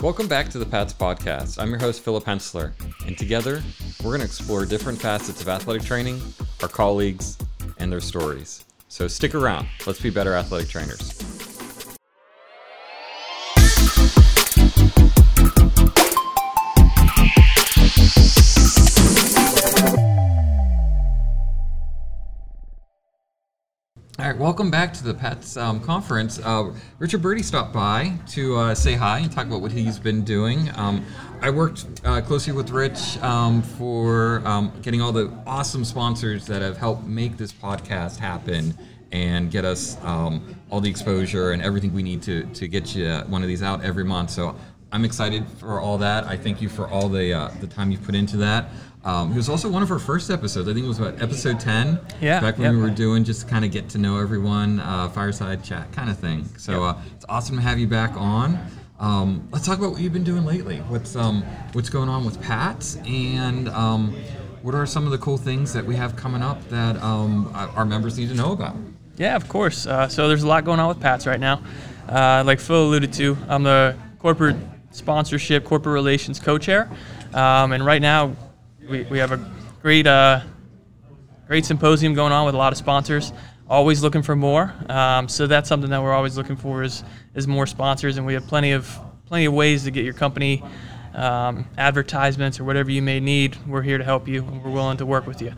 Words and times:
Welcome 0.00 0.28
back 0.28 0.48
to 0.50 0.58
the 0.58 0.64
Pats 0.64 0.94
Podcast. 0.94 1.60
I'm 1.60 1.70
your 1.70 1.80
host, 1.80 2.04
Philip 2.04 2.24
Hensler, 2.24 2.72
and 3.04 3.18
together 3.18 3.64
we're 3.98 4.10
going 4.10 4.20
to 4.20 4.26
explore 4.26 4.64
different 4.64 5.00
facets 5.00 5.42
of 5.42 5.48
athletic 5.48 5.82
training, 5.82 6.22
our 6.62 6.68
colleagues, 6.68 7.36
and 7.78 7.90
their 7.90 8.00
stories. 8.00 8.64
So 8.86 9.08
stick 9.08 9.34
around. 9.34 9.66
Let's 9.88 10.00
be 10.00 10.10
better 10.10 10.34
athletic 10.34 10.68
trainers. 10.68 11.27
Welcome 24.38 24.70
back 24.70 24.92
to 24.92 25.02
the 25.02 25.14
PATS 25.14 25.56
um, 25.56 25.80
conference. 25.80 26.38
Uh, 26.38 26.72
Richard 27.00 27.22
Bertie 27.22 27.42
stopped 27.42 27.72
by 27.72 28.12
to 28.28 28.56
uh, 28.56 28.74
say 28.76 28.94
hi 28.94 29.18
and 29.18 29.32
talk 29.32 29.48
about 29.48 29.60
what 29.60 29.72
he's 29.72 29.98
been 29.98 30.22
doing. 30.22 30.70
Um, 30.76 31.04
I 31.40 31.50
worked 31.50 31.86
uh, 32.04 32.20
closely 32.20 32.52
with 32.52 32.70
Rich 32.70 33.20
um, 33.20 33.62
for 33.62 34.40
um, 34.44 34.72
getting 34.80 35.02
all 35.02 35.10
the 35.10 35.36
awesome 35.44 35.84
sponsors 35.84 36.46
that 36.46 36.62
have 36.62 36.76
helped 36.76 37.02
make 37.02 37.36
this 37.36 37.52
podcast 37.52 38.18
happen 38.18 38.78
and 39.10 39.50
get 39.50 39.64
us 39.64 39.98
um, 40.04 40.54
all 40.70 40.80
the 40.80 40.88
exposure 40.88 41.50
and 41.50 41.60
everything 41.60 41.92
we 41.92 42.04
need 42.04 42.22
to, 42.22 42.44
to 42.54 42.68
get 42.68 42.94
you 42.94 43.12
one 43.26 43.42
of 43.42 43.48
these 43.48 43.64
out 43.64 43.82
every 43.82 44.04
month. 44.04 44.30
So 44.30 44.54
I'm 44.90 45.04
excited 45.04 45.46
for 45.58 45.80
all 45.80 45.98
that. 45.98 46.24
I 46.24 46.36
thank 46.36 46.62
you 46.62 46.68
for 46.68 46.88
all 46.88 47.08
the 47.08 47.32
uh, 47.32 47.48
the 47.60 47.66
time 47.66 47.90
you've 47.90 48.02
put 48.04 48.14
into 48.14 48.38
that. 48.38 48.70
Um, 49.04 49.32
it 49.32 49.36
was 49.36 49.48
also 49.48 49.68
one 49.68 49.82
of 49.82 49.90
our 49.90 49.98
first 49.98 50.30
episodes. 50.30 50.68
I 50.68 50.72
think 50.74 50.84
it 50.84 50.88
was 50.88 50.98
what 51.00 51.20
episode 51.22 51.60
ten. 51.60 52.00
Yeah, 52.20 52.40
Back 52.40 52.58
when 52.58 52.64
yep. 52.66 52.74
we 52.74 52.80
were 52.80 52.90
doing 52.90 53.24
just 53.24 53.42
to 53.42 53.46
kind 53.46 53.64
of 53.64 53.70
get 53.70 53.88
to 53.90 53.98
know 53.98 54.18
everyone, 54.18 54.80
uh, 54.80 55.08
fireside 55.10 55.62
chat 55.62 55.92
kind 55.92 56.10
of 56.10 56.18
thing. 56.18 56.44
So 56.56 56.72
Yep. 56.86 56.96
uh, 56.96 57.00
it's 57.14 57.24
awesome 57.28 57.56
to 57.56 57.62
have 57.62 57.78
you 57.78 57.86
back 57.86 58.12
on. 58.16 58.58
Um, 58.98 59.46
let's 59.52 59.64
talk 59.64 59.78
about 59.78 59.92
what 59.92 60.00
you've 60.00 60.12
been 60.12 60.24
doing 60.24 60.44
lately. 60.44 60.78
What's 60.88 61.14
um 61.14 61.42
what's 61.72 61.90
going 61.90 62.08
on 62.08 62.24
with 62.24 62.40
Pats 62.42 62.96
and 63.06 63.68
um, 63.68 64.16
what 64.62 64.74
are 64.74 64.86
some 64.86 65.04
of 65.04 65.12
the 65.12 65.18
cool 65.18 65.36
things 65.38 65.72
that 65.74 65.84
we 65.84 65.94
have 65.96 66.16
coming 66.16 66.42
up 66.42 66.66
that 66.70 66.96
um, 67.02 67.50
our 67.54 67.68
our 67.70 67.84
members 67.84 68.18
need 68.18 68.28
to 68.30 68.34
know 68.34 68.52
about? 68.52 68.74
Yeah, 69.18 69.36
of 69.36 69.48
course. 69.48 69.86
Uh, 69.86 70.08
so 70.08 70.28
there's 70.28 70.42
a 70.44 70.48
lot 70.48 70.64
going 70.64 70.80
on 70.80 70.88
with 70.88 71.00
Pats 71.00 71.26
right 71.26 71.40
now. 71.40 71.62
Uh, 72.08 72.42
like 72.46 72.58
Phil 72.58 72.84
alluded 72.84 73.12
to, 73.14 73.36
I'm 73.48 73.62
the 73.64 73.96
corporate 74.18 74.56
sponsorship, 74.98 75.64
corporate 75.64 75.94
relations 75.94 76.38
co-chair, 76.38 76.90
um, 77.32 77.72
and 77.72 77.84
right 77.84 78.02
now 78.02 78.34
we, 78.88 79.02
we 79.04 79.18
have 79.18 79.32
a 79.32 79.50
great 79.80 80.06
uh, 80.06 80.40
great 81.46 81.64
symposium 81.64 82.14
going 82.14 82.32
on 82.32 82.44
with 82.44 82.54
a 82.54 82.58
lot 82.58 82.72
of 82.72 82.78
sponsors. 82.78 83.32
Always 83.70 84.02
looking 84.02 84.22
for 84.22 84.34
more. 84.34 84.72
Um, 84.88 85.28
so 85.28 85.46
that's 85.46 85.68
something 85.68 85.90
that 85.90 86.02
we're 86.02 86.14
always 86.14 86.36
looking 86.36 86.56
for 86.56 86.82
is 86.82 87.04
is 87.34 87.46
more 87.46 87.66
sponsors, 87.66 88.16
and 88.16 88.26
we 88.26 88.34
have 88.34 88.46
plenty 88.46 88.72
of 88.72 88.98
plenty 89.26 89.44
of 89.44 89.52
ways 89.52 89.84
to 89.84 89.90
get 89.90 90.04
your 90.04 90.14
company 90.14 90.62
um, 91.14 91.66
advertisements 91.76 92.58
or 92.60 92.64
whatever 92.64 92.90
you 92.90 93.02
may 93.02 93.20
need. 93.20 93.56
We're 93.66 93.82
here 93.82 93.98
to 93.98 94.04
help 94.04 94.26
you, 94.26 94.42
and 94.42 94.64
we're 94.64 94.70
willing 94.70 94.96
to 94.98 95.06
work 95.06 95.26
with 95.26 95.42
you. 95.42 95.52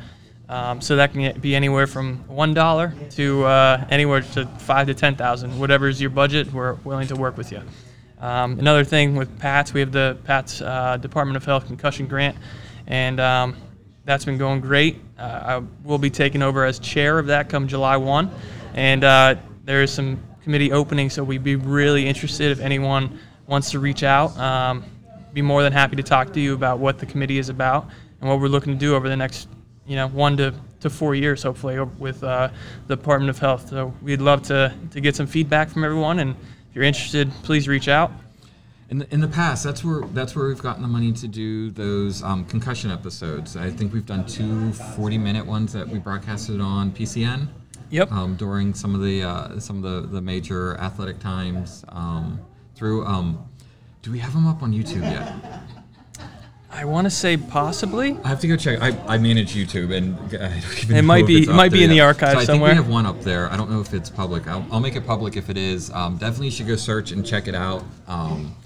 Um, 0.48 0.80
so 0.80 0.96
that 0.96 1.12
can 1.12 1.40
be 1.40 1.54
anywhere 1.54 1.86
from 1.86 2.26
one 2.26 2.52
dollar 2.54 2.92
to 3.10 3.44
uh, 3.44 3.86
anywhere 3.90 4.22
to 4.34 4.46
five 4.58 4.88
to 4.88 4.94
ten 4.94 5.14
thousand. 5.14 5.56
Whatever 5.60 5.88
is 5.88 6.00
your 6.00 6.10
budget, 6.10 6.52
we're 6.52 6.74
willing 6.82 7.06
to 7.08 7.14
work 7.14 7.36
with 7.36 7.52
you. 7.52 7.62
Um, 8.20 8.58
another 8.58 8.84
thing 8.84 9.16
with 9.16 9.38
PATS, 9.38 9.72
we 9.72 9.80
have 9.80 9.92
the 9.92 10.18
PATS 10.24 10.60
uh, 10.60 10.98
Department 10.98 11.38
of 11.38 11.44
Health 11.46 11.66
concussion 11.66 12.06
grant, 12.06 12.36
and 12.86 13.18
um, 13.18 13.56
that's 14.04 14.26
been 14.26 14.36
going 14.36 14.60
great. 14.60 15.00
Uh, 15.18 15.22
I 15.22 15.62
will 15.84 15.96
be 15.96 16.10
taking 16.10 16.42
over 16.42 16.66
as 16.66 16.78
chair 16.78 17.18
of 17.18 17.26
that 17.28 17.48
come 17.48 17.66
July 17.66 17.96
1, 17.96 18.30
and 18.74 19.04
uh, 19.04 19.36
there 19.64 19.82
is 19.82 19.90
some 19.90 20.22
committee 20.42 20.70
opening, 20.70 21.08
so 21.08 21.24
we'd 21.24 21.42
be 21.42 21.56
really 21.56 22.06
interested 22.06 22.52
if 22.52 22.60
anyone 22.60 23.18
wants 23.46 23.70
to 23.70 23.78
reach 23.78 24.02
out. 24.02 24.36
Um, 24.36 24.84
be 25.32 25.40
more 25.40 25.62
than 25.62 25.72
happy 25.72 25.96
to 25.96 26.02
talk 26.02 26.34
to 26.34 26.40
you 26.40 26.52
about 26.52 26.78
what 26.78 26.98
the 26.98 27.06
committee 27.06 27.38
is 27.38 27.48
about 27.48 27.88
and 28.20 28.28
what 28.28 28.38
we're 28.38 28.48
looking 28.48 28.74
to 28.74 28.78
do 28.78 28.94
over 28.94 29.08
the 29.08 29.16
next, 29.16 29.48
you 29.86 29.96
know, 29.96 30.08
one 30.08 30.36
to, 30.36 30.52
to 30.80 30.90
four 30.90 31.14
years, 31.14 31.42
hopefully, 31.42 31.80
with 31.98 32.22
uh, 32.22 32.50
the 32.86 32.96
Department 32.96 33.30
of 33.30 33.38
Health. 33.38 33.70
So 33.70 33.94
we'd 34.02 34.20
love 34.20 34.42
to, 34.42 34.74
to 34.90 35.00
get 35.00 35.16
some 35.16 35.26
feedback 35.26 35.70
from 35.70 35.84
everyone, 35.84 36.18
and 36.18 36.36
if 36.70 36.76
you're 36.76 36.84
interested, 36.84 37.28
please 37.42 37.66
reach 37.66 37.88
out. 37.88 38.12
In 38.90 38.98
the, 38.98 39.12
in 39.12 39.20
the 39.20 39.28
past, 39.28 39.64
that's 39.64 39.82
where 39.82 40.02
that's 40.12 40.36
where 40.36 40.46
we've 40.46 40.62
gotten 40.62 40.82
the 40.82 40.88
money 40.88 41.12
to 41.12 41.26
do 41.26 41.70
those 41.72 42.22
um, 42.22 42.44
concussion 42.44 42.92
episodes. 42.92 43.56
I 43.56 43.70
think 43.70 43.92
we've 43.92 44.06
done 44.06 44.24
two 44.24 44.70
40-minute 44.96 45.44
ones 45.44 45.72
that 45.72 45.88
we 45.88 45.98
broadcasted 45.98 46.60
on 46.60 46.92
PCN. 46.92 47.48
Yep. 47.90 48.12
Um, 48.12 48.36
during 48.36 48.72
some 48.72 48.94
of 48.94 49.02
the 49.02 49.24
uh, 49.24 49.58
some 49.58 49.84
of 49.84 50.02
the, 50.02 50.08
the 50.08 50.20
major 50.20 50.76
athletic 50.76 51.18
times 51.18 51.84
um, 51.88 52.40
through. 52.76 53.04
Um, 53.04 53.44
do 54.02 54.12
we 54.12 54.20
have 54.20 54.32
them 54.32 54.46
up 54.46 54.62
on 54.62 54.72
YouTube 54.72 55.02
yet? 55.02 55.60
I 56.80 56.84
want 56.86 57.04
to 57.04 57.10
say 57.10 57.36
possibly. 57.36 58.16
I 58.24 58.28
have 58.28 58.40
to 58.40 58.48
go 58.48 58.56
check. 58.56 58.80
I, 58.80 58.96
I 59.06 59.18
manage 59.18 59.54
YouTube, 59.54 59.94
and 59.94 60.16
I 60.42 60.48
don't 60.60 60.82
even 60.82 60.96
It 60.96 61.02
know 61.02 61.06
might 61.06 61.20
if 61.22 61.26
be- 61.26 61.38
it's 61.40 61.48
it 61.48 61.52
might 61.52 61.70
be 61.72 61.84
in 61.84 61.90
the 61.90 62.00
archive 62.00 62.32
so 62.32 62.38
I 62.38 62.44
somewhere. 62.44 62.70
think 62.70 62.78
we 62.80 62.84
have 62.84 62.90
one 62.90 63.04
up 63.04 63.20
there. 63.20 63.52
I 63.52 63.58
don't 63.58 63.70
know 63.70 63.80
if 63.82 63.92
it's 63.92 64.08
public. 64.08 64.46
I'll, 64.48 64.64
I'll 64.72 64.80
make 64.80 64.96
it 64.96 65.06
public 65.06 65.36
if 65.36 65.50
it 65.50 65.58
is. 65.58 65.90
Um, 65.90 66.16
definitely, 66.16 66.46
you 66.46 66.52
should 66.52 66.66
go 66.68 66.76
search 66.76 67.12
and 67.12 67.24
check 67.24 67.48
it 67.48 67.54
out. 67.54 67.84
Um, 68.08 68.56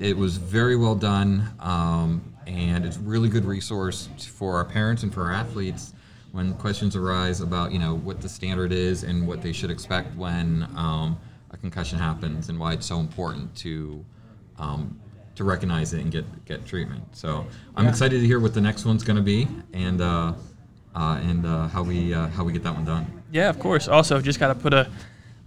it 0.00 0.16
was 0.16 0.36
very 0.36 0.74
well 0.74 0.96
done, 0.96 1.48
um, 1.60 2.34
and 2.48 2.84
it's 2.84 2.96
really 2.96 3.28
good 3.28 3.44
resource 3.44 4.08
for 4.18 4.56
our 4.56 4.64
parents 4.64 5.04
and 5.04 5.14
for 5.14 5.22
our 5.22 5.32
athletes 5.32 5.92
when 6.32 6.54
questions 6.54 6.96
arise 6.96 7.40
about 7.40 7.70
you 7.70 7.78
know 7.78 7.94
what 7.98 8.20
the 8.20 8.28
standard 8.28 8.72
is 8.72 9.04
and 9.04 9.28
what 9.28 9.42
they 9.42 9.52
should 9.52 9.70
expect 9.70 10.12
when 10.16 10.66
um, 10.74 11.16
a 11.52 11.56
concussion 11.56 12.00
happens 12.00 12.48
and 12.48 12.58
why 12.58 12.72
it's 12.72 12.86
so 12.86 12.98
important 12.98 13.54
to 13.54 14.04
um, 14.58 14.98
to 15.36 15.44
recognize 15.44 15.92
it 15.92 16.00
and 16.00 16.10
get 16.10 16.44
get 16.44 16.66
treatment. 16.66 17.02
So 17.12 17.46
I'm 17.76 17.86
excited 17.86 18.20
to 18.20 18.26
hear 18.26 18.40
what 18.40 18.54
the 18.54 18.60
next 18.60 18.84
one's 18.84 19.04
going 19.04 19.16
to 19.16 19.22
be 19.22 19.48
and 19.72 20.00
uh, 20.00 20.32
uh, 20.94 21.20
and 21.22 21.46
uh, 21.46 21.68
how 21.68 21.82
we 21.82 22.12
uh, 22.12 22.28
how 22.28 22.44
we 22.44 22.52
get 22.52 22.62
that 22.62 22.74
one 22.74 22.84
done. 22.84 23.22
Yeah, 23.32 23.48
of 23.48 23.58
course. 23.58 23.88
Also, 23.88 24.20
just 24.20 24.40
got 24.40 24.48
to 24.48 24.54
put 24.54 24.74
a, 24.74 24.90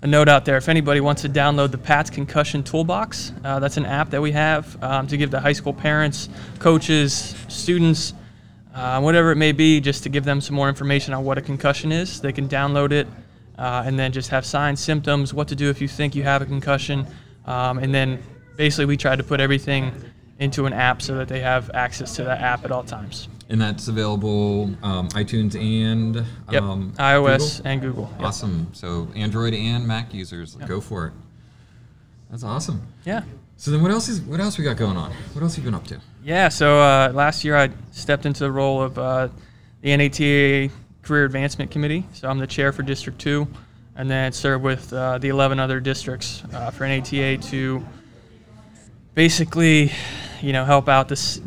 a 0.01 0.07
note 0.07 0.29
out 0.29 0.45
there. 0.45 0.57
If 0.57 0.69
anybody 0.69 1.01
wants 1.01 1.22
to 1.23 1.29
download 1.29 1.72
the 1.72 1.77
PATS 1.77 2.09
Concussion 2.09 2.63
Toolbox, 2.63 3.33
uh, 3.43 3.59
that's 3.59 3.77
an 3.77 3.85
app 3.85 4.09
that 4.11 4.22
we 4.22 4.31
have 4.31 4.81
um, 4.81 5.07
to 5.07 5.17
give 5.17 5.31
the 5.31 5.39
high 5.39 5.53
school 5.53 5.73
parents, 5.73 6.29
coaches, 6.59 7.35
students, 7.49 8.13
uh, 8.73 9.01
whatever 9.01 9.31
it 9.31 9.35
may 9.35 9.51
be, 9.51 9.81
just 9.81 10.03
to 10.03 10.09
give 10.09 10.23
them 10.23 10.39
some 10.39 10.55
more 10.55 10.69
information 10.69 11.13
on 11.13 11.23
what 11.25 11.38
a 11.38 11.41
concussion 11.41 11.91
is. 11.91 12.22
They 12.22 12.31
can 12.31 12.47
download 12.47 12.91
it 12.91 13.07
uh, 13.57 13.83
and 13.85 13.99
then 13.99 14.11
just 14.11 14.29
have 14.29 14.45
signs, 14.45 14.79
symptoms, 14.79 15.33
what 15.33 15.47
to 15.49 15.55
do 15.55 15.69
if 15.69 15.81
you 15.81 15.88
think 15.88 16.16
you 16.16 16.23
have 16.23 16.41
a 16.41 16.45
concussion. 16.45 17.05
Um, 17.45 17.77
and 17.79 17.93
then 17.93 18.23
basically, 18.56 18.86
we 18.86 18.97
try 18.97 19.16
to 19.16 19.24
put 19.24 19.40
everything 19.40 19.91
into 20.40 20.66
an 20.66 20.74
app 20.74 21.02
so 21.02 21.16
that 21.16 21.28
they 21.28 21.40
have 21.40 21.69
access 21.74 22.16
to 22.16 22.24
that 22.24 22.41
app 22.41 22.66
at 22.66 22.72
all 22.72 22.84
times. 22.84 23.28
And 23.50 23.62
that's 23.62 23.88
available 23.88 24.72
um, 24.81 25.09
iTunes 25.09 25.56
and 25.56 26.25
Yep, 26.52 26.64
um, 26.64 26.94
iOS 26.97 27.58
Google? 27.58 27.72
and 27.72 27.81
Google. 27.81 28.09
Yep. 28.18 28.22
Awesome. 28.28 28.68
So 28.74 29.08
Android 29.16 29.53
and 29.53 29.88
Mac 29.88 30.14
users, 30.14 30.56
go 30.56 30.81
for 30.81 31.08
it. 31.08 31.14
That's 32.31 32.44
awesome. 32.44 32.81
Yeah. 33.06 33.24
So 33.58 33.69
then, 33.72 33.81
what 33.81 33.91
else 33.91 34.09
is 34.09 34.22
what 34.22 34.40
else 34.40 34.58
we 34.58 34.64
got 34.64 34.75
going 34.78 34.97
on? 34.97 35.12
What 35.34 35.44
else 35.44 35.56
have 35.56 35.64
you 35.64 35.70
been 35.70 35.75
up 35.75 35.85
to? 35.88 36.00
Yeah, 36.24 36.50
so 36.50 36.80
uh, 36.80 37.12
last 37.14 37.44
year 37.44 37.56
I 37.56 37.70
stepped 37.91 38.25
into 38.25 38.40
the 38.44 38.52
role 38.52 38.81
of 38.81 38.97
uh, 38.97 39.28
the 39.81 39.96
NATA 39.96 40.74
Career 41.03 41.25
Advancement 41.25 41.70
Committee. 41.70 42.06
So 42.14 42.28
I'm 42.30 42.40
the 42.40 42.47
chair 42.47 42.72
for 42.72 42.81
District 42.81 43.20
2, 43.20 43.47
and 43.97 44.09
then 44.09 44.31
serve 44.31 44.64
with 44.64 44.91
uh, 44.91 45.18
the 45.20 45.30
11 45.30 45.59
other 45.59 45.80
districts 45.80 46.41
uh, 46.53 46.72
for 46.72 46.88
NATA 46.88 47.38
to 47.50 47.85
basically, 49.13 49.91
you 50.41 50.53
know, 50.53 50.66
help 50.66 50.90
out 50.90 51.07
this, 51.07 51.41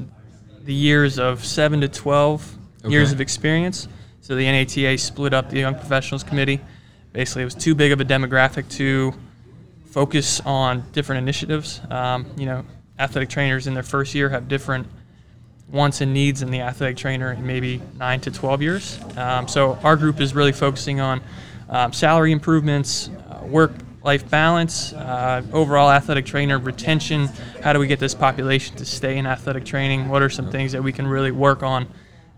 the 0.64 0.74
years 0.74 1.18
of 1.18 1.44
7 1.44 1.80
to 1.80 1.88
12 1.88 2.58
years 2.88 3.12
of 3.12 3.20
experience. 3.20 3.88
So 4.20 4.34
the 4.34 4.44
NATA 4.44 4.98
split 4.98 5.34
up 5.34 5.50
the 5.50 5.58
Young 5.58 5.74
Professionals 5.74 6.22
Committee. 6.22 6.60
Basically, 7.12 7.42
it 7.42 7.46
was 7.46 7.54
too 7.54 7.74
big 7.74 7.92
of 7.92 8.00
a 8.00 8.04
demographic 8.04 8.68
to 8.76 9.14
focus 9.90 10.40
on 10.40 10.84
different 10.92 11.22
initiatives. 11.22 11.80
Um, 11.90 12.26
you 12.36 12.46
know, 12.46 12.64
athletic 12.98 13.28
trainers 13.28 13.66
in 13.66 13.74
their 13.74 13.82
first 13.82 14.14
year 14.14 14.28
have 14.28 14.48
different 14.48 14.86
wants 15.68 16.00
and 16.00 16.12
needs 16.12 16.40
than 16.40 16.50
the 16.50 16.60
athletic 16.60 16.96
trainer 16.96 17.32
in 17.32 17.46
maybe 17.46 17.80
nine 17.96 18.20
to 18.20 18.30
12 18.30 18.62
years. 18.62 19.00
Um, 19.16 19.48
so 19.48 19.78
our 19.82 19.96
group 19.96 20.20
is 20.20 20.34
really 20.34 20.52
focusing 20.52 21.00
on 21.00 21.20
um, 21.68 21.92
salary 21.92 22.32
improvements, 22.32 23.10
uh, 23.30 23.40
work-life 24.06 24.30
balance, 24.30 24.92
uh, 24.92 25.42
overall 25.52 25.90
athletic 25.90 26.24
trainer 26.24 26.60
retention. 26.60 27.28
How 27.60 27.72
do 27.72 27.80
we 27.80 27.88
get 27.88 27.98
this 27.98 28.14
population 28.14 28.76
to 28.76 28.84
stay 28.84 29.18
in 29.18 29.26
athletic 29.26 29.64
training? 29.64 30.08
What 30.08 30.22
are 30.22 30.30
some 30.30 30.48
things 30.48 30.70
that 30.70 30.82
we 30.82 30.92
can 30.92 31.08
really 31.08 31.32
work 31.32 31.64
on 31.64 31.88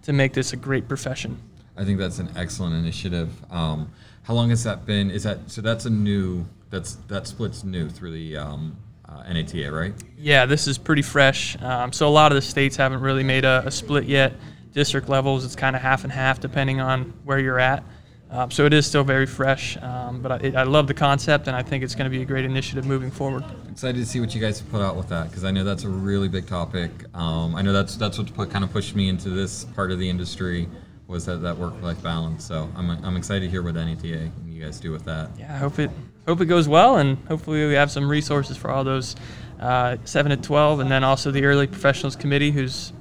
to 0.05 0.15
make 0.15 0.33
this 0.33 0.55
a 0.55 0.57
great 0.57 0.89
profession? 0.89 1.39
I 1.77 1.85
think 1.85 1.99
that's 1.99 2.21
an 2.21 2.31
excellent 2.37 2.75
initiative. 2.75 3.29
Um, 3.51 3.93
how 4.23 4.33
long 4.33 4.49
has 4.49 4.65
that 4.65 4.87
been? 4.87 5.11
Is 5.11 5.25
that 5.25 5.51
so? 5.51 5.61
That's 5.61 5.85
a 5.85 5.91
new. 5.91 6.47
That's 6.71 6.95
that 7.09 7.27
split's 7.27 7.65
new 7.65 7.91
through 7.91 8.13
the 8.13 8.39
um, 8.39 8.75
uh, 9.07 9.31
NATA, 9.31 9.71
right? 9.71 9.93
Yeah, 10.17 10.47
this 10.47 10.69
is 10.69 10.79
pretty 10.79 11.03
fresh. 11.03 11.61
Um, 11.61 11.93
so 11.93 12.09
a 12.09 12.15
lot 12.21 12.33
of 12.33 12.37
the 12.37 12.43
states 12.43 12.77
haven't 12.77 13.03
really 13.03 13.25
made 13.25 13.45
a, 13.45 13.63
a 13.67 13.71
split 13.71 14.05
yet. 14.05 14.33
District 14.73 15.07
levels, 15.07 15.45
it's 15.45 15.57
kind 15.57 15.77
of 15.77 15.83
half 15.83 16.05
and 16.05 16.13
half 16.13 16.41
depending 16.41 16.81
on 16.81 17.13
where 17.25 17.39
you're 17.39 17.61
at. 17.61 17.85
Um, 18.31 18.51
so 18.51 18.67
it 18.67 18.75
is 18.75 18.87
still 18.87 19.05
very 19.05 19.25
fresh, 19.25 19.79
um, 19.79 20.21
but 20.21 20.45
I, 20.45 20.61
I 20.61 20.63
love 20.65 20.87
the 20.87 20.93
concept, 20.93 21.47
and 21.47 21.57
I 21.57 21.63
think 21.63 21.83
it's 21.83 21.95
going 21.95 22.11
to 22.11 22.15
be 22.15 22.23
a 22.23 22.27
great 22.27 22.45
initiative 22.45 22.85
moving 22.85 23.11
forward. 23.11 23.43
Excited 23.71 23.99
to 23.99 24.07
see 24.07 24.21
what 24.21 24.35
you 24.35 24.41
guys 24.41 24.61
put 24.61 24.83
out 24.83 24.97
with 24.97 25.09
that 25.09 25.31
because 25.31 25.45
I 25.45 25.51
know 25.51 25.65
that's 25.65 25.85
a 25.85 25.89
really 25.89 26.29
big 26.29 26.47
topic. 26.47 26.91
Um, 27.15 27.55
I 27.55 27.63
know 27.63 27.73
that's 27.73 27.97
that's 27.97 28.19
what 28.19 28.33
put, 28.35 28.51
kind 28.51 28.65
of 28.65 28.71
pushed 28.71 28.95
me 28.95 29.09
into 29.09 29.31
this 29.31 29.65
part 29.65 29.91
of 29.91 29.99
the 29.99 30.11
industry 30.11 30.69
was 31.07 31.25
that, 31.25 31.39
that 31.39 31.57
work-life 31.57 32.03
balance. 32.03 32.45
So 32.45 32.71
I'm, 32.77 32.91
I'm 32.91 33.17
excited 33.17 33.47
to 33.47 33.51
hear 33.51 33.63
what 33.63 33.77
NATA 33.77 34.19
and 34.19 34.53
you 34.53 34.63
guys 34.63 34.79
do 34.79 34.93
with 34.93 35.07
that. 35.07 35.31
Yeah, 35.39 35.55
I 35.55 35.57
hope 35.57 35.79
it 35.79 35.91
hope 36.27 36.43
it 36.43 36.47
goes 36.47 36.69
well, 36.69 36.99
and 36.99 37.17
hopefully 37.29 37.67
we 37.67 37.73
have 37.73 37.91
some 37.91 38.07
resources 38.07 38.59
for 38.59 38.71
all 38.71 38.85
those 38.85 39.17
uh, 39.59 39.97
seven 40.05 40.31
to 40.31 40.37
twelve, 40.37 40.81
and 40.81 40.91
then 40.91 41.03
also 41.03 41.31
the 41.31 41.47
early 41.47 41.67
professionals 41.67 42.15
committee, 42.15 42.51
who's 42.51 42.93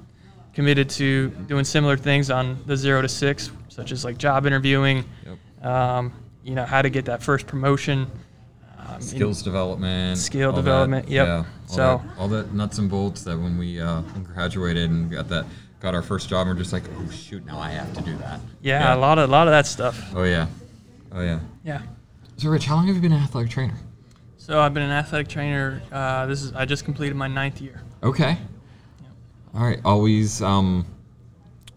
committed 0.54 0.90
to 0.90 1.30
doing 1.48 1.66
similar 1.66 1.98
things 1.98 2.32
on 2.32 2.58
the 2.66 2.78
zero 2.78 3.02
to 3.02 3.10
six, 3.10 3.52
such 3.78 3.92
as 3.92 4.04
like 4.04 4.18
job 4.18 4.46
interviewing, 4.48 5.06
Yep. 5.26 5.66
um, 5.66 6.12
you 6.44 6.56
know, 6.56 6.66
how 6.66 6.82
to 6.82 6.90
get 6.90 7.06
that 7.06 7.22
first 7.22 7.46
promotion. 7.46 8.08
Um, 8.88 9.00
Skills 9.02 9.44
development. 9.44 10.18
Skill 10.18 10.50
all 10.50 10.56
that, 10.56 10.62
development, 10.64 11.08
yep. 11.10 11.28
Yeah. 11.28 11.36
All 11.38 11.46
So- 11.68 11.76
that, 12.04 12.20
all 12.20 12.28
that 12.30 12.54
nuts 12.54 12.80
and 12.80 12.90
bolts 12.90 13.24
that 13.24 13.38
when 13.38 13.58
we 13.58 13.80
uh, 13.80 14.02
graduated 14.34 14.90
and 14.90 15.12
got 15.12 15.30
that 15.30 15.46
got 15.80 15.94
our 15.94 16.02
first 16.02 16.28
job, 16.28 16.48
we're 16.48 16.56
just 16.56 16.74
like, 16.74 16.84
oh 16.98 17.12
shoot, 17.12 17.46
now 17.46 17.60
I 17.60 17.70
have 17.70 17.94
to 17.94 18.02
do 18.02 18.18
that. 18.18 18.40
Yeah, 18.62 18.96
a 18.96 18.98
lot 18.98 19.20
of 19.20 19.30
a 19.30 19.32
lot 19.32 19.48
of 19.48 19.52
that 19.52 19.68
stuff. 19.68 20.12
Oh 20.16 20.24
yeah. 20.24 20.48
Oh 21.12 21.22
yeah. 21.22 21.40
Yeah. 21.64 21.82
So 22.38 22.50
Rich, 22.50 22.66
how 22.66 22.76
long 22.76 22.88
have 22.88 22.96
you 22.96 23.02
been 23.02 23.12
an 23.12 23.22
athletic 23.22 23.52
trainer? 23.52 23.76
So 24.38 24.60
I've 24.60 24.74
been 24.74 24.84
an 24.84 24.92
athletic 24.92 25.28
trainer. 25.28 25.84
Uh, 25.92 26.26
this 26.26 26.42
is 26.42 26.52
I 26.54 26.66
just 26.66 26.84
completed 26.84 27.16
my 27.16 27.28
ninth 27.28 27.62
year. 27.62 27.82
Okay. 28.02 28.38
All 29.54 29.62
right. 29.64 29.80
Always. 29.86 30.42
Um, 30.42 30.86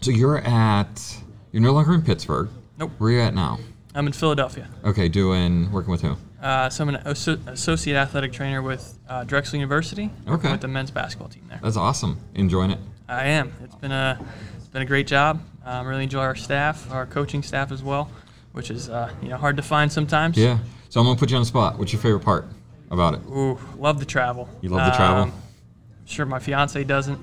so 0.01 0.11
you're 0.11 0.39
at. 0.39 1.17
You're 1.53 1.63
no 1.63 1.73
longer 1.73 1.95
in 1.95 2.03
Pittsburgh. 2.03 2.49
Nope. 2.79 2.93
Where 2.99 3.11
are 3.11 3.15
you 3.15 3.21
at 3.21 3.35
now? 3.35 3.59
I'm 3.95 4.07
in 4.07 4.13
Philadelphia. 4.13 4.69
Okay. 4.85 5.09
Doing 5.09 5.71
working 5.73 5.91
with 5.91 6.03
who? 6.03 6.17
Uh, 6.41 6.71
so 6.71 6.85
I'm 6.85 6.91
an 6.91 7.03
asso- 7.05 7.39
associate 7.47 7.97
athletic 7.97 8.33
trainer 8.33 8.63
with 8.63 8.99
uh, 9.09 9.25
Drexel 9.25 9.57
University. 9.57 10.11
Okay. 10.29 10.51
With 10.51 10.61
the 10.61 10.69
men's 10.69 10.91
basketball 10.91 11.29
team 11.29 11.45
there. 11.49 11.61
That's 11.63 11.77
awesome. 11.77 12.19
Enjoying 12.35 12.71
it. 12.71 12.79
I 13.09 13.25
am. 13.27 13.53
It's 13.65 13.75
been 13.75 13.93
a 13.93 14.19
it's 14.57 14.69
been 14.69 14.83
a 14.83 14.87
great 14.87 15.07
job. 15.09 15.43
Um, 15.65 15.87
really 15.87 16.05
enjoy 16.05 16.21
our 16.21 16.37
staff, 16.37 16.91
our 16.93 17.05
coaching 17.05 17.43
staff 17.43 17.73
as 17.73 17.83
well, 17.83 18.11
which 18.53 18.71
is 18.71 18.89
uh, 18.89 19.13
you 19.21 19.29
know 19.29 19.37
hard 19.37 19.57
to 19.57 19.63
find 19.63 19.91
sometimes. 19.93 20.39
Yeah. 20.39 20.59
So 20.89 21.01
I'm 21.01 21.07
gonna 21.07 21.19
put 21.19 21.31
you 21.31 21.37
on 21.37 21.43
the 21.43 21.47
spot. 21.47 21.79
What's 21.79 21.93
your 21.93 22.01
favorite 22.01 22.21
part 22.25 22.47
about 22.91 23.15
it? 23.15 23.21
Ooh, 23.29 23.59
love 23.77 23.99
the 23.99 24.07
travel. 24.07 24.49
You 24.63 24.69
love 24.71 24.91
the 24.91 24.97
travel? 24.97 25.25
Um, 25.25 25.33
I'm 25.33 26.07
sure, 26.07 26.25
my 26.27 26.39
fiance 26.39 26.83
doesn't, 26.85 27.21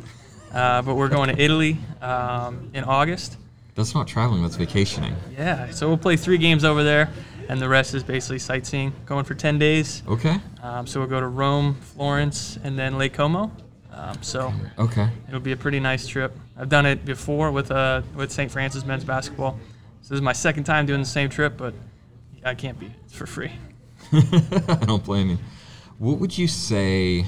uh, 0.53 0.81
but 0.81 0.95
we're 0.95 1.09
going 1.09 1.33
to 1.33 1.41
Italy 1.41 1.77
um, 2.01 2.69
in 2.73 2.83
August. 2.83 3.37
That's 3.77 3.93
not 3.93 4.07
traveling. 4.07 4.41
That's 4.41 4.55
vacationing. 4.55 5.15
Yeah, 5.37 5.69
so 5.69 5.87
we'll 5.87 5.97
play 5.99 6.17
three 6.17 6.39
games 6.39 6.65
over 6.65 6.83
there, 6.83 7.09
and 7.47 7.61
the 7.61 7.69
rest 7.69 7.93
is 7.93 8.03
basically 8.03 8.39
sightseeing. 8.39 8.91
Going 9.05 9.23
for 9.23 9.35
ten 9.35 9.59
days. 9.59 10.01
Okay. 10.07 10.37
Um, 10.63 10.87
so 10.87 10.99
we'll 10.99 11.07
go 11.09 11.19
to 11.19 11.27
Rome, 11.27 11.75
Florence, 11.75 12.57
and 12.63 12.77
then 12.77 12.97
Lake 12.97 13.13
Como. 13.13 13.51
Um, 13.93 14.21
so 14.21 14.51
Okay. 14.79 15.07
it'll 15.27 15.39
be 15.39 15.51
a 15.51 15.57
pretty 15.57 15.79
nice 15.79 16.07
trip. 16.07 16.35
I've 16.57 16.69
done 16.69 16.85
it 16.87 17.05
before 17.05 17.51
with 17.51 17.69
uh, 17.71 18.01
with 18.15 18.31
St. 18.31 18.51
Francis 18.51 18.83
men's 18.83 19.03
basketball. 19.05 19.59
So 20.01 20.09
this 20.09 20.15
is 20.17 20.21
my 20.21 20.33
second 20.33 20.63
time 20.63 20.85
doing 20.87 20.99
the 21.01 21.05
same 21.05 21.29
trip, 21.29 21.55
but 21.55 21.73
I 22.43 22.55
can't 22.55 22.79
beat 22.79 22.87
it. 22.91 22.97
It's 23.05 23.13
for 23.15 23.27
free. 23.27 23.51
I 24.11 24.79
don't 24.85 25.03
blame 25.03 25.29
you. 25.29 25.37
What 25.99 26.17
would 26.19 26.35
you 26.37 26.47
say? 26.47 27.25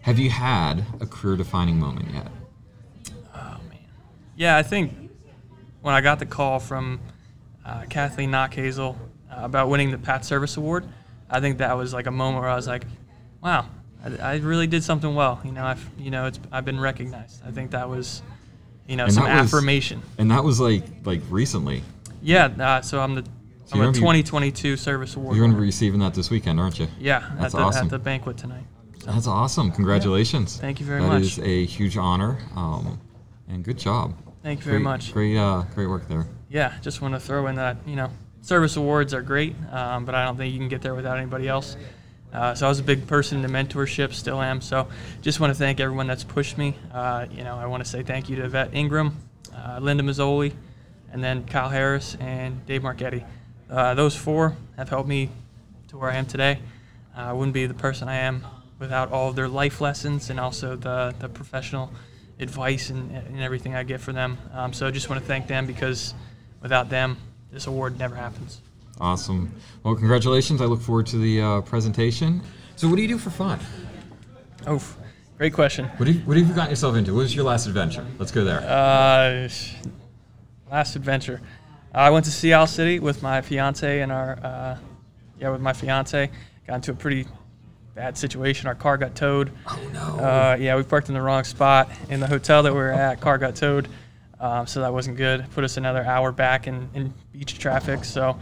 Have 0.00 0.18
you 0.18 0.30
had 0.30 0.84
a 1.00 1.06
career-defining 1.06 1.78
moment 1.80 2.10
yet? 2.14 2.28
Oh 3.34 3.58
man. 3.68 3.78
Yeah, 4.36 4.56
I 4.56 4.62
think 4.62 5.05
when 5.86 5.94
I 5.94 6.00
got 6.00 6.18
the 6.18 6.26
call 6.26 6.58
from 6.58 6.98
uh, 7.64 7.84
Kathleen 7.88 8.32
Knockhazel 8.32 8.96
uh, 9.30 9.44
about 9.44 9.68
winning 9.68 9.92
the 9.92 9.98
Pat 9.98 10.24
Service 10.24 10.56
Award, 10.56 10.84
I 11.30 11.38
think 11.38 11.58
that 11.58 11.76
was 11.76 11.94
like 11.94 12.08
a 12.08 12.10
moment 12.10 12.42
where 12.42 12.50
I 12.50 12.56
was 12.56 12.66
like, 12.66 12.84
"Wow, 13.40 13.66
I, 14.04 14.16
I 14.16 14.36
really 14.38 14.66
did 14.66 14.82
something 14.82 15.14
well." 15.14 15.40
You 15.44 15.52
know, 15.52 15.64
I've 15.64 15.88
you 15.96 16.10
know 16.10 16.26
it's 16.26 16.40
I've 16.50 16.64
been 16.64 16.80
recognized. 16.80 17.40
I 17.46 17.52
think 17.52 17.70
that 17.70 17.88
was, 17.88 18.20
you 18.88 18.96
know, 18.96 19.04
And 19.04 19.12
some 19.14 19.24
that 19.26 19.40
was- 19.40 19.54
affirmation. 19.54 20.02
And 20.18 20.28
that 20.32 20.42
was 20.42 20.58
like 20.58 20.82
like 21.04 21.20
recently. 21.30 21.82
Yeah. 22.20 22.46
Uh, 22.46 22.80
so 22.82 22.98
I'm 23.00 23.14
the 23.14 23.24
I'm 23.72 23.78
a 23.80 23.82
gonna 23.84 23.92
be- 23.92 23.98
2022 24.00 24.76
Service 24.76 25.14
Award. 25.14 25.36
You're 25.36 25.44
going 25.44 25.54
to 25.54 25.60
be 25.60 25.66
receiving 25.66 26.00
that 26.00 26.14
this 26.14 26.30
weekend, 26.30 26.58
aren't 26.58 26.80
you? 26.80 26.88
Yeah, 26.98 27.20
That's 27.38 27.54
at 27.54 27.58
the, 27.58 27.64
awesome. 27.64 27.84
at 27.86 27.90
the 27.90 27.98
banquet 28.00 28.36
tonight. 28.36 28.64
So, 28.98 29.12
That's 29.12 29.28
awesome. 29.28 29.70
Congratulations. 29.70 30.56
Thank 30.56 30.80
you 30.80 30.86
very 30.86 31.00
That 31.02 31.08
much. 31.08 31.22
is 31.22 31.38
a 31.38 31.64
huge 31.64 31.96
honor. 31.96 32.38
Um, 32.56 32.98
and 33.48 33.64
good 33.64 33.78
job. 33.78 34.16
Thank 34.46 34.60
you 34.60 34.64
very 34.66 34.78
great, 34.78 34.84
much. 34.84 35.12
Great, 35.12 35.36
uh, 35.36 35.62
great 35.74 35.88
work 35.88 36.06
there. 36.06 36.26
Yeah, 36.48 36.72
just 36.80 37.02
want 37.02 37.14
to 37.14 37.20
throw 37.20 37.48
in 37.48 37.56
that 37.56 37.78
you 37.84 37.96
know 37.96 38.10
service 38.42 38.76
awards 38.76 39.12
are 39.12 39.22
great, 39.22 39.56
um, 39.72 40.04
but 40.04 40.14
I 40.14 40.24
don't 40.24 40.36
think 40.36 40.52
you 40.52 40.58
can 40.60 40.68
get 40.68 40.82
there 40.82 40.94
without 40.94 41.18
anybody 41.18 41.48
else. 41.48 41.76
Uh, 42.32 42.54
so 42.54 42.66
I 42.66 42.68
was 42.68 42.78
a 42.78 42.84
big 42.84 43.06
person 43.08 43.42
into 43.42 43.48
mentorship, 43.48 44.12
still 44.12 44.40
am. 44.40 44.60
So 44.60 44.88
just 45.20 45.40
want 45.40 45.50
to 45.52 45.58
thank 45.58 45.80
everyone 45.80 46.06
that's 46.06 46.22
pushed 46.22 46.58
me. 46.58 46.76
Uh, 46.92 47.26
you 47.30 47.42
know, 47.42 47.56
I 47.56 47.66
want 47.66 47.82
to 47.82 47.88
say 47.88 48.02
thank 48.04 48.28
you 48.28 48.36
to 48.36 48.48
Vet 48.48 48.72
Ingram, 48.72 49.16
uh, 49.54 49.78
Linda 49.80 50.04
Mazzoli, 50.04 50.52
and 51.12 51.24
then 51.24 51.44
Kyle 51.46 51.68
Harris 51.68 52.16
and 52.20 52.64
Dave 52.66 52.82
Marchetti. 52.82 53.24
Uh, 53.68 53.94
those 53.94 54.14
four 54.14 54.56
have 54.76 54.88
helped 54.88 55.08
me 55.08 55.30
to 55.88 55.98
where 55.98 56.10
I 56.10 56.16
am 56.16 56.26
today. 56.26 56.60
Uh, 57.16 57.22
I 57.22 57.32
wouldn't 57.32 57.54
be 57.54 57.66
the 57.66 57.74
person 57.74 58.08
I 58.08 58.16
am 58.16 58.46
without 58.78 59.10
all 59.10 59.28
of 59.28 59.34
their 59.34 59.48
life 59.48 59.80
lessons 59.80 60.30
and 60.30 60.38
also 60.38 60.76
the, 60.76 61.14
the 61.18 61.28
professional 61.28 61.90
advice 62.38 62.90
and, 62.90 63.10
and 63.10 63.40
everything 63.40 63.74
I 63.74 63.82
get 63.82 64.00
from 64.00 64.14
them. 64.14 64.38
Um, 64.52 64.72
so 64.72 64.86
I 64.86 64.90
just 64.90 65.08
want 65.08 65.20
to 65.20 65.26
thank 65.26 65.46
them 65.46 65.66
because 65.66 66.14
without 66.60 66.88
them, 66.88 67.16
this 67.50 67.66
award 67.66 67.98
never 67.98 68.14
happens. 68.14 68.60
Awesome. 69.00 69.52
Well, 69.82 69.94
congratulations. 69.94 70.60
I 70.60 70.64
look 70.64 70.80
forward 70.80 71.06
to 71.06 71.18
the 71.18 71.40
uh, 71.40 71.60
presentation. 71.62 72.42
So, 72.76 72.88
what 72.88 72.96
do 72.96 73.02
you 73.02 73.08
do 73.08 73.18
for 73.18 73.30
fun? 73.30 73.60
Oh, 74.66 74.82
great 75.38 75.52
question. 75.52 75.86
What 75.96 76.08
have, 76.08 76.26
what 76.26 76.36
have 76.36 76.48
you 76.48 76.54
gotten 76.54 76.70
yourself 76.70 76.96
into? 76.96 77.14
What 77.14 77.20
was 77.20 77.34
your 77.34 77.44
last 77.44 77.66
adventure? 77.66 78.06
Let's 78.18 78.32
go 78.32 78.44
there. 78.44 78.60
Uh, 78.60 79.48
last 80.70 80.96
adventure. 80.96 81.40
I 81.94 82.10
went 82.10 82.24
to 82.26 82.30
Sea 82.30 82.52
Isle 82.52 82.66
City 82.66 82.98
with 82.98 83.22
my 83.22 83.40
fiance 83.40 84.00
and 84.00 84.12
our, 84.12 84.38
uh, 84.42 84.78
yeah, 85.40 85.50
with 85.50 85.60
my 85.60 85.72
fiance. 85.72 86.30
Got 86.66 86.74
into 86.74 86.92
a 86.92 86.94
pretty 86.94 87.26
bad 87.96 88.16
situation. 88.16 88.68
Our 88.68 88.74
car 88.74 88.98
got 88.98 89.14
towed. 89.16 89.50
oh, 89.66 89.80
no. 89.92 90.00
Uh, 90.00 90.56
yeah, 90.60 90.76
we 90.76 90.82
parked 90.82 91.08
in 91.08 91.14
the 91.14 91.22
wrong 91.22 91.42
spot 91.44 91.90
in 92.10 92.20
the 92.20 92.26
hotel 92.26 92.62
that 92.62 92.72
we 92.72 92.78
were 92.78 92.92
at. 92.92 93.20
Car 93.20 93.38
got 93.38 93.56
towed, 93.56 93.88
um, 94.38 94.66
so 94.66 94.82
that 94.82 94.92
wasn't 94.92 95.16
good. 95.16 95.50
Put 95.52 95.64
us 95.64 95.78
another 95.78 96.04
hour 96.04 96.30
back 96.30 96.66
in, 96.66 96.88
in 96.94 97.14
beach 97.32 97.58
traffic. 97.58 98.04
So 98.04 98.38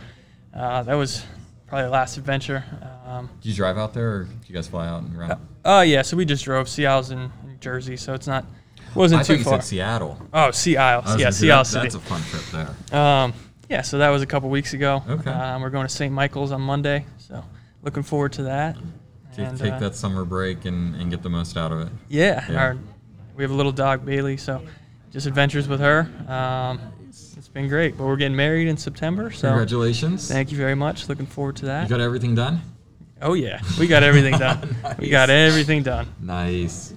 uh, 0.52 0.82
that 0.82 0.94
was 0.94 1.24
probably 1.68 1.84
the 1.84 1.90
last 1.90 2.18
adventure. 2.18 2.64
Um, 3.06 3.30
did 3.40 3.50
you 3.50 3.54
drive 3.54 3.78
out 3.78 3.94
there 3.94 4.12
or 4.12 4.24
did 4.24 4.48
you 4.48 4.54
guys 4.54 4.66
fly 4.66 4.88
out 4.88 5.02
and 5.02 5.16
run? 5.16 5.38
oh 5.64 5.82
yeah, 5.82 6.02
so 6.02 6.16
we 6.16 6.24
just 6.24 6.44
drove. 6.44 6.68
Sea 6.68 6.86
Isle's 6.86 7.10
in, 7.12 7.20
in 7.20 7.56
Jersey, 7.60 7.96
so 7.96 8.12
it's 8.12 8.26
not 8.26 8.44
I 8.94 8.98
wasn't 8.98 9.20
thought 9.20 9.26
too 9.26 9.38
you 9.38 9.44
far. 9.44 9.60
said 9.60 9.68
Seattle. 9.68 10.20
oh, 10.32 10.50
Sea 10.50 10.76
Isle. 10.76 11.02
Yeah, 11.06 11.16
gonna 11.16 11.32
Sea 11.32 11.50
Isle 11.52 11.64
City. 11.64 11.82
That's 11.84 11.94
a 11.94 12.00
fun 12.00 12.22
trip 12.22 12.42
there. 12.90 12.98
Um, 13.00 13.34
yeah, 13.70 13.82
so 13.82 13.98
that 13.98 14.10
was 14.10 14.20
a 14.20 14.26
couple 14.26 14.50
weeks 14.50 14.74
ago. 14.74 15.02
Okay. 15.08 15.30
Um, 15.30 15.62
we're 15.62 15.70
going 15.70 15.86
to 15.86 15.92
St. 15.92 16.12
Michael's 16.12 16.52
on 16.52 16.60
Monday, 16.60 17.06
so 17.18 17.44
looking 17.82 18.02
forward 18.02 18.32
to 18.34 18.42
that. 18.44 18.76
Take, 19.34 19.48
And, 19.48 19.58
take 19.58 19.72
uh, 19.72 19.78
that 19.80 19.94
summer 19.96 20.24
break 20.24 20.64
and, 20.64 20.94
and 20.96 21.10
get 21.10 21.22
the 21.22 21.28
most 21.30 21.56
out 21.56 21.72
of 21.72 21.80
it. 21.80 21.88
Yeah, 22.08 22.44
Yeah. 22.50 22.60
Our, 22.62 22.76
we 23.36 23.42
have 23.42 23.50
a 23.50 23.54
little 23.54 23.72
dog 23.72 24.04
Bailey, 24.04 24.36
so 24.36 24.62
just 25.10 25.26
adventures 25.26 25.66
with 25.66 25.80
her. 25.80 26.08
Um, 26.28 26.80
it's 27.08 27.48
been 27.48 27.68
great, 27.68 27.96
but 27.98 28.04
we're 28.04 28.16
getting 28.16 28.36
married 28.36 28.68
in 28.68 28.76
September, 28.76 29.30
so 29.30 29.48
Congratulations. 29.48 30.28
thank 30.28 30.52
you 30.52 30.56
very 30.56 30.74
much. 30.76 31.08
Looking 31.08 31.26
forward 31.26 31.56
to 31.56 31.62
You 31.62 31.66
that. 31.68 31.88
got 31.88 32.00
everything 32.00 32.34
done? 32.34 32.60
Oh 33.22 33.34
yeah, 33.34 33.60
we 33.78 33.86
got 33.86 34.02
everything 34.02 34.34
done. 34.38 34.76
We 34.98 35.08
got 35.08 35.30
everything 35.30 35.82
done. 35.82 36.06
Nice. 36.20 36.94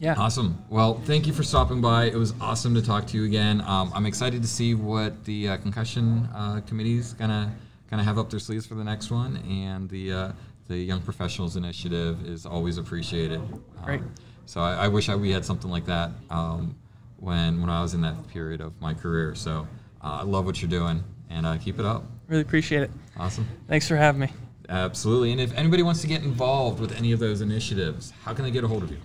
Yeah. 0.00 0.14
Awesome. 0.16 0.62
Well, 0.68 1.00
thank 1.04 1.26
you 1.26 1.32
for 1.32 1.42
stopping 1.42 1.80
by. 1.80 2.04
It 2.04 2.14
was 2.14 2.32
awesome 2.40 2.74
to 2.74 2.82
talk 2.82 3.06
to 3.08 3.16
you 3.16 3.24
again. 3.24 3.60
Um, 3.62 3.90
I'm 3.94 4.06
excited 4.06 4.42
to 4.42 4.48
see 4.48 4.74
what 4.74 5.24
the 5.24 5.48
uh, 5.50 5.56
concussion 5.58 6.28
uh, 6.34 6.60
committee's 6.66 7.14
gonna 7.14 7.52
gonna 7.90 8.04
have 8.04 8.18
up 8.18 8.30
their 8.30 8.38
sleeves 8.40 8.66
for 8.66 8.74
the 8.74 8.84
next 8.84 9.10
one, 9.10 9.36
and 9.48 9.88
the 9.88 10.12
uh, 10.12 10.32
the 10.68 10.76
Young 10.76 11.00
Professionals 11.00 11.56
Initiative 11.56 12.26
is 12.26 12.46
always 12.46 12.78
appreciated. 12.78 13.40
Great. 13.82 14.00
Um, 14.00 14.14
so 14.46 14.60
I, 14.60 14.84
I 14.84 14.88
wish 14.88 15.08
I, 15.08 15.16
we 15.16 15.30
had 15.30 15.44
something 15.44 15.70
like 15.70 15.86
that 15.86 16.10
um, 16.30 16.76
when 17.18 17.60
when 17.60 17.70
I 17.70 17.82
was 17.82 17.94
in 17.94 18.02
that 18.02 18.28
period 18.28 18.60
of 18.60 18.78
my 18.80 18.94
career. 18.94 19.34
So 19.34 19.66
uh, 20.02 20.20
I 20.20 20.22
love 20.22 20.44
what 20.44 20.62
you're 20.62 20.70
doing, 20.70 21.02
and 21.30 21.46
uh, 21.46 21.56
keep 21.56 21.78
it 21.78 21.86
up. 21.86 22.04
Really 22.28 22.42
appreciate 22.42 22.82
it. 22.82 22.90
Awesome. 23.16 23.48
Thanks 23.66 23.88
for 23.88 23.96
having 23.96 24.20
me. 24.20 24.28
Absolutely. 24.68 25.32
And 25.32 25.40
if 25.40 25.54
anybody 25.54 25.82
wants 25.82 26.02
to 26.02 26.06
get 26.06 26.22
involved 26.22 26.78
with 26.78 26.92
any 26.96 27.12
of 27.12 27.18
those 27.18 27.40
initiatives, 27.40 28.12
how 28.22 28.34
can 28.34 28.44
they 28.44 28.50
get 28.50 28.64
a 28.64 28.68
hold 28.68 28.82
of 28.82 28.90
you? 28.90 28.98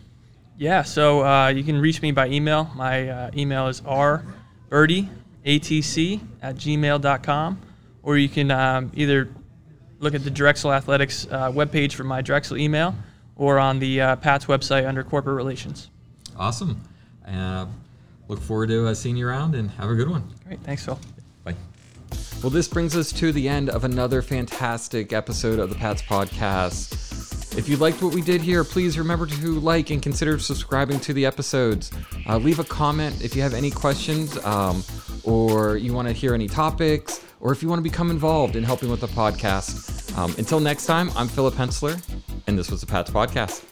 Yeah, 0.57 0.83
so 0.83 1.25
uh, 1.25 1.47
you 1.47 1.63
can 1.63 1.79
reach 1.79 2.01
me 2.01 2.11
by 2.11 2.27
email. 2.27 2.69
My 2.75 3.07
uh, 3.09 3.31
email 3.35 3.67
is 3.67 3.81
rbertieatc 3.81 4.27
at 6.41 6.55
gmail.com, 6.57 7.61
or 8.03 8.17
you 8.17 8.29
can 8.29 8.51
um, 8.51 8.91
either 8.93 9.29
look 10.03 10.13
at 10.13 10.23
the 10.23 10.31
Drexel 10.31 10.71
Athletics 10.71 11.25
uh, 11.31 11.51
webpage 11.51 11.93
for 11.93 12.03
my 12.03 12.21
Drexel 12.21 12.57
email 12.57 12.95
or 13.35 13.57
on 13.57 13.79
the 13.79 14.01
uh, 14.01 14.15
Pat's 14.17 14.45
website 14.45 14.87
under 14.87 15.03
corporate 15.03 15.35
relations. 15.35 15.89
Awesome. 16.37 16.81
Uh, 17.27 17.65
look 18.27 18.41
forward 18.41 18.69
to 18.69 18.87
uh, 18.87 18.93
seeing 18.93 19.17
you 19.17 19.27
around 19.27 19.55
and 19.55 19.71
have 19.71 19.89
a 19.89 19.95
good 19.95 20.09
one. 20.09 20.23
Great, 20.45 20.59
thanks, 20.61 20.85
Phil. 20.85 20.99
Bye. 21.43 21.55
Well, 22.41 22.49
this 22.49 22.67
brings 22.67 22.95
us 22.95 23.11
to 23.13 23.31
the 23.31 23.47
end 23.47 23.69
of 23.69 23.83
another 23.83 24.21
fantastic 24.21 25.13
episode 25.13 25.59
of 25.59 25.69
the 25.69 25.75
Pats 25.75 26.01
Podcast. 26.01 27.57
If 27.57 27.69
you 27.69 27.77
liked 27.77 28.01
what 28.01 28.15
we 28.15 28.21
did 28.21 28.41
here, 28.41 28.63
please 28.63 28.97
remember 28.97 29.27
to 29.27 29.59
like 29.59 29.91
and 29.91 30.01
consider 30.01 30.39
subscribing 30.39 30.99
to 31.01 31.13
the 31.13 31.25
episodes. 31.25 31.91
Uh, 32.27 32.37
leave 32.37 32.57
a 32.59 32.63
comment 32.63 33.23
if 33.23 33.35
you 33.35 33.43
have 33.43 33.53
any 33.53 33.69
questions 33.69 34.43
um, 34.43 34.83
or 35.23 35.77
you 35.77 35.93
want 35.93 36.07
to 36.07 36.13
hear 36.13 36.33
any 36.33 36.47
topics 36.47 37.23
or 37.39 37.51
if 37.51 37.61
you 37.61 37.69
want 37.69 37.77
to 37.77 37.83
become 37.83 38.09
involved 38.09 38.55
in 38.55 38.63
helping 38.63 38.89
with 38.89 39.01
the 39.01 39.07
podcast. 39.07 39.92
Um, 40.15 40.33
until 40.37 40.59
next 40.59 40.85
time, 40.85 41.09
I'm 41.15 41.27
Philip 41.27 41.55
Hensler, 41.55 41.97
and 42.47 42.57
this 42.57 42.69
was 42.69 42.81
the 42.81 42.87
Pats 42.87 43.09
Podcast. 43.09 43.63